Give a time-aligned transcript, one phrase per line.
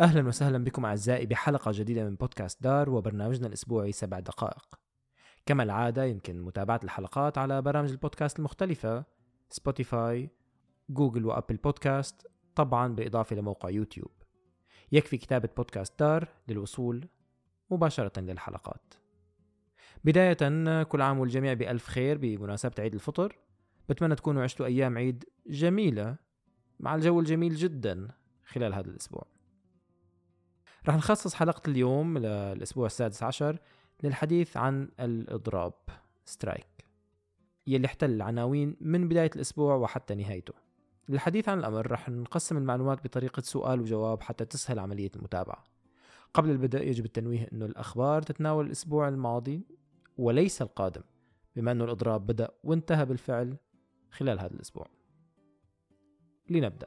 [0.00, 4.74] أهلا وسهلا بكم أعزائي بحلقة جديدة من بودكاست دار وبرنامجنا الأسبوعي سبع دقائق.
[5.46, 9.04] كما العادة يمكن متابعة الحلقات على برامج البودكاست المختلفة
[9.48, 10.30] سبوتيفاي
[10.90, 14.10] جوجل وأبل بودكاست طبعا بالإضافة لموقع يوتيوب.
[14.92, 17.08] يكفي كتابة بودكاست دار للوصول
[17.70, 18.94] مباشرة للحلقات.
[20.04, 23.38] بداية كل عام والجميع بألف خير بمناسبة عيد الفطر.
[23.88, 26.16] بتمنى تكونوا عشتوا أيام عيد جميلة
[26.80, 28.08] مع الجو الجميل جدا
[28.44, 29.37] خلال هذا الأسبوع.
[30.86, 33.58] رح نخصص حلقة اليوم للأسبوع السادس عشر
[34.02, 35.74] للحديث عن الإضراب
[36.24, 36.78] سترايك
[37.66, 40.54] يلي احتل العناوين من بداية الأسبوع وحتى نهايته.
[41.08, 45.64] للحديث عن الأمر رح نقسم المعلومات بطريقة سؤال وجواب حتى تسهل عملية المتابعة.
[46.34, 49.62] قبل البدء يجب التنويه أنه الأخبار تتناول الأسبوع الماضي
[50.18, 51.02] وليس القادم
[51.56, 53.56] بما أنه الإضراب بدأ وانتهى بالفعل
[54.10, 54.86] خلال هذا الأسبوع.
[56.50, 56.86] لنبدأ.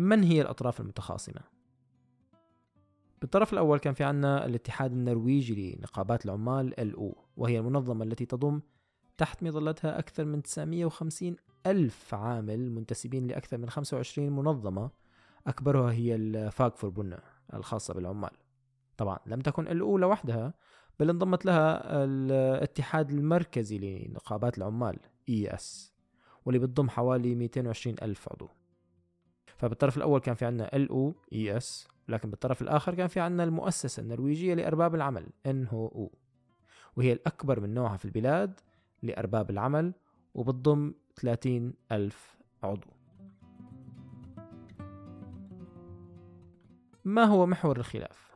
[0.00, 1.40] من هي الأطراف المتخاصمة؟
[3.20, 8.60] بالطرف الأول كان في عنا الاتحاد النرويجي لنقابات العمال LO وهي المنظمة التي تضم
[9.18, 14.90] تحت مظلتها أكثر من 950 ألف عامل منتسبين لأكثر من 25 منظمة
[15.46, 17.22] أكبرها هي الفاك فوربونا
[17.54, 18.30] الخاصة بالعمال
[18.96, 20.54] طبعا لم تكن LO لوحدها
[21.00, 24.98] بل انضمت لها الاتحاد المركزي لنقابات العمال
[25.30, 25.90] ES
[26.44, 28.48] واللي بتضم حوالي 220 ألف عضو
[29.60, 34.54] فبالطرف الأول كان في عنا LO ES لكن بالطرف الآخر كان في عنا المؤسسة النرويجية
[34.54, 36.08] لأرباب العمل NHO
[36.96, 38.60] وهي الأكبر من نوعها في البلاد
[39.02, 39.92] لأرباب العمل
[40.34, 42.90] وبتضم 30 ألف عضو.
[47.04, 48.30] ما هو محور الخلاف؟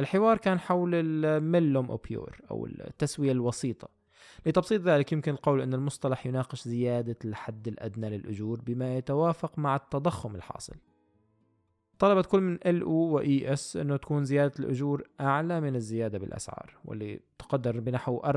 [0.00, 3.97] الحوار كان حول ال mellomoppgjør أو التسوية الوسيطة.
[4.46, 10.34] لتبسيط ذلك يمكن القول أن المصطلح يناقش زيادة الحد الأدنى للأجور بما يتوافق مع التضخم
[10.34, 10.74] الحاصل.
[11.98, 17.20] طلبت كل من LO و YS انه تكون زيادة الأجور أعلى من الزيادة بالأسعار واللي
[17.38, 18.28] تقدر بنحو 4.9%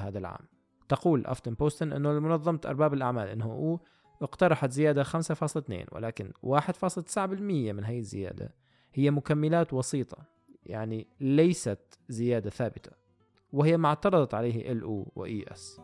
[0.00, 0.46] هذا العام.
[0.88, 3.80] تقول Aftenposten انه منظمه أرباب الأعمال NHO
[4.22, 7.18] اقترحت زيادة 5.2 ولكن 1.9%
[7.72, 8.54] من هي الزيادة
[8.94, 10.18] هي مكملات وسيطة
[10.66, 12.90] يعني ليست زيادة ثابتة.
[13.52, 15.80] وهي ما اعترضت عليه LO و YS.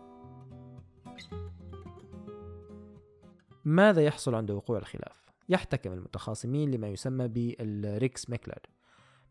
[3.65, 8.59] ماذا يحصل عند وقوع الخلاف؟ يحتكم المتخاصمين لما يسمى بال Riksmekler.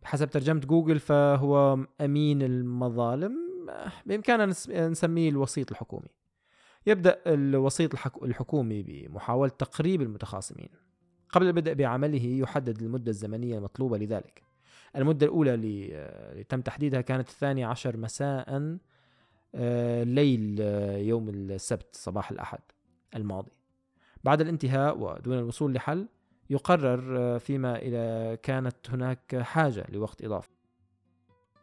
[0.01, 3.37] بحسب ترجمة جوجل فهو أمين المظالم
[4.05, 4.45] بإمكاننا
[4.89, 6.09] نسميه الوسيط الحكومي.
[6.85, 7.91] يبدأ الوسيط
[8.23, 10.69] الحكومي بمحاولة تقريب المتخاصمين.
[11.29, 14.46] قبل البدء بعمله يحدد المدة الزمنية المطلوبة لذلك.
[14.95, 18.77] المدة الأولى اللي تم تحديدها كانت الثانية عشر مساء
[19.55, 22.59] آه، ليل آه، يوم السبت صباح الأحد
[23.15, 23.51] الماضي.
[24.23, 26.07] بعد الانتهاء ودون الوصول لحل
[26.49, 30.49] يقرر آه، فيما إذا كانت هناك حاجة لوقت إضافي.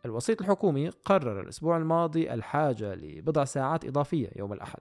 [0.05, 4.81] الوسيط الحكومي قرر الأسبوع الماضي الحاجة لبضع ساعات إضافية يوم الأحد.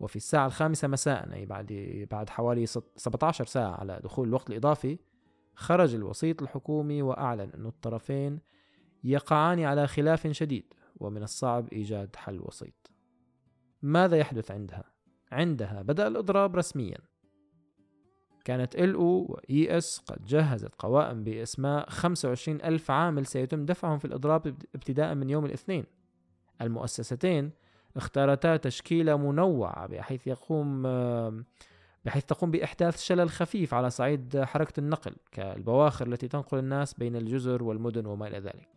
[0.00, 4.98] وفي الساعة الخامسة مساء أي بعد بعد حوالي 17 ساعة على دخول الوقت الإضافي
[5.54, 8.40] خرج الوسيط الحكومي وأعلن أن الطرفين
[9.04, 12.90] يقعان على خلاف شديد ومن الصعب إيجاد حل وسيط.
[13.82, 14.84] ماذا يحدث عندها؟
[15.32, 16.98] عندها بدأ الإضراب رسميا.
[18.44, 23.98] كانت ال أو و إي إس قد جهزت قوائم باسماء 25 ألف عامل سيتم دفعهم
[23.98, 25.84] في الإضراب ابتداء من يوم الاثنين.
[26.60, 27.50] المؤسستين
[27.96, 30.86] اختارتا تشكيلة منوعة بحيث يقوم
[32.04, 37.62] بحيث تقوم بإحداث شلل خفيف على صعيد حركة النقل كالبواخر التي تنقل الناس بين الجزر
[37.62, 38.68] والمدن وما إلى ذلك.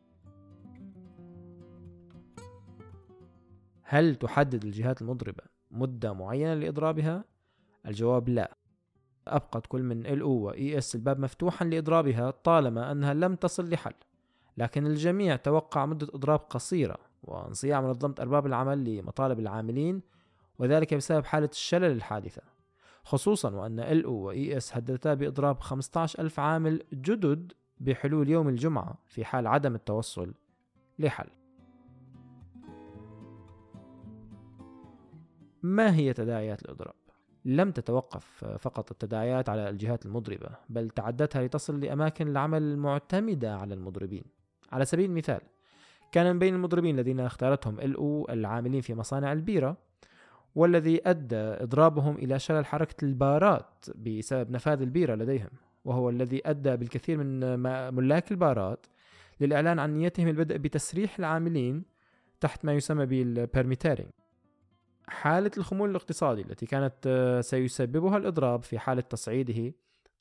[3.84, 7.24] هل تحدد الجهات المضربة مدة معينة لإضرابها؟
[7.86, 8.58] الجواب لا.
[9.28, 13.94] أبقت كل من إل و إي إس الباب مفتوحا لإضرابها طالما أنها لم تصل لحل.
[14.58, 20.02] لكن الجميع توقع مدة إضراب قصيرة وانصياع منظمة أرباب العمل لمطالب العاملين
[20.60, 22.55] وذلك بسبب حالة الشلل الحادثة.
[23.06, 28.50] خصوصا وأن ال أو و اي إس هددتا بإضراب 15 ألف عامل جدد بحلول يوم
[28.50, 30.34] الجمعة في حال عدم التوصل
[31.00, 31.30] لحل
[35.64, 36.96] ما هي تداعيات الإضراب؟
[37.46, 44.24] لم تتوقف فقط التداعيات على الجهات المضربة بل تعدتها لتصل لأماكن العمل المعتمدة على المضربين
[44.72, 45.42] على سبيل المثال
[46.12, 49.78] كان من بين المضربين الذين اختارتهم ال العاملين في مصانع البيرة
[50.56, 55.50] والذي أدى إضرابهم إلى شلل حركة البارات بسبب نفاذ البيرة لديهم
[55.86, 57.60] وهو الذي أدى بالكثير من
[57.96, 58.86] ملاك البارات
[59.40, 61.84] للإعلان عن نيتهم البدء بتسريح العاملين
[62.40, 64.10] تحت ما يسمى بالبرميتارينج
[65.08, 69.74] حالة الخمول الاقتصادي التي كانت آه، سيسببها الإضراب في حالة تصعيده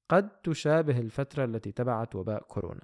[0.08, 2.82] قد تشابه الفترة التي تبعت وباء كورونا.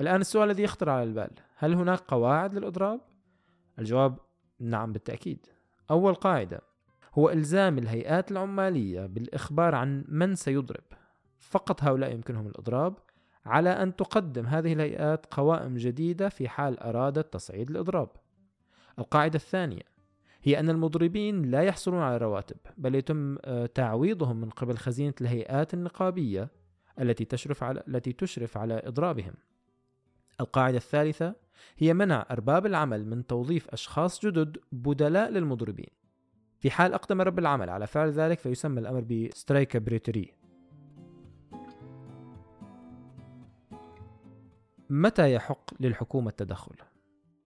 [0.00, 3.00] الآن السؤال الذي يخطر على البال هل هناك قواعد للإضراب؟
[3.78, 4.18] الجواب
[4.60, 5.46] نعم بالتأكيد.
[5.90, 6.60] أول قاعدة
[7.14, 10.84] هو إلزام الهيئات العمالية بالإخبار عن من سيضرب.
[11.38, 12.94] فقط هؤلاء يمكنهم الإضراب
[13.46, 18.08] على أن تقدم هذه الهيئات قوائم جديدة في حال أرادت تصعيد الإضراب.
[18.98, 19.82] القاعدة الثانية
[20.42, 25.74] هي أن المضربين لا يحصلون على رواتب بل يتم آه، تعويضهم من قبل خزينة الهيئات
[25.74, 26.48] النقابية
[27.00, 29.34] التي تشرف على التي تشرف على إضرابهم.
[30.40, 31.34] القاعدة الثالثة
[31.78, 35.90] هي منع أرباب العمل من توظيف أشخاص جدد بدلاء للمضربين.
[36.58, 40.34] في حال أقدم رب العمل على فعل ذلك فيسمى الأمر بسترايكابريتري
[44.90, 46.74] متى يحق للحكومة التدخل؟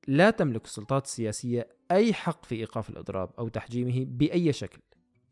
[0.08, 4.80] لا تملك السلطات السياسية أي حق في إيقاف الإضراب أو تحجيمه بأي شكل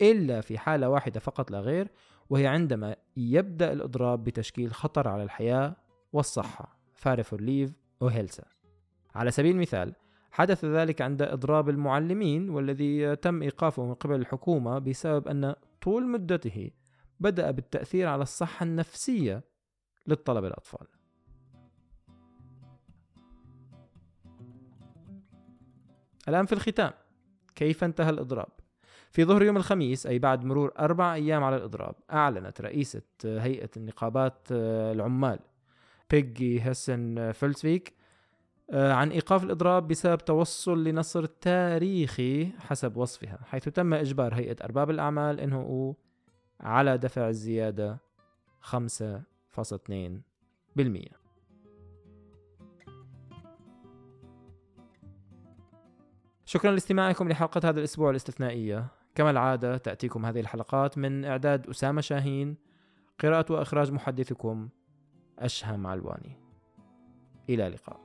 [0.02, 1.88] إلا في حالة واحدة فقط لا غير
[2.30, 5.76] وهي عندما يبدأ الإضراب بتشكيل خطر على الحياة
[6.12, 6.81] والصحة
[7.22, 8.44] فور ليف وهيلسا
[9.14, 9.94] على سبيل المثال
[10.30, 16.70] حدث ذلك عند إضراب المعلمين والذي تم إيقافه من قبل الحكومة بسبب أن طول مدته
[17.20, 19.42] بدأ بالتأثير على الصحة النفسية
[20.06, 20.86] للطلبة الأطفال
[26.28, 26.92] الآن في الختام
[27.54, 28.48] كيف انتهى الإضراب؟
[29.10, 34.48] في ظهر يوم الخميس أي بعد مرور أربع أيام على الإضراب أعلنت رئيسة هيئة النقابات
[34.52, 35.38] آه، العمال
[36.12, 37.94] بيجي هيسن فلتفيك
[38.70, 44.90] آه، عن إيقاف الإضراب بسبب توصل لنصر تاريخي حسب وصفها حيث تم إجبار هيئة أرباب
[44.90, 45.96] الأعمال إنه
[46.60, 47.98] على دفع الزيادة
[48.60, 48.72] 5.2%
[56.44, 58.86] شكرا لاستماعكم لحلقة هذا الأسبوع الاستثنائية.
[59.14, 62.56] كما العادة تأتيكم هذه الحلقات من إعداد أسامة شاهين
[63.20, 64.68] قراءة وإخراج محدثكم
[65.44, 66.36] أشهم علواني
[67.48, 68.01] إلى اللقاء.